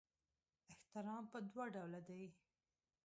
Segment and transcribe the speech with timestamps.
[0.71, 2.23] احترام په دوه ډوله دی.